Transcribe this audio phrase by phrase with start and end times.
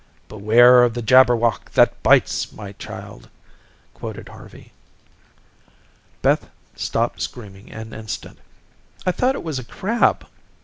[0.29, 3.29] "'Beware of the Jabberwock that bites, my child,'"
[3.93, 4.71] quoted Harvey.
[6.23, 8.39] Beth stopped screaming an instant.
[9.05, 10.25] "I thought it was a crab."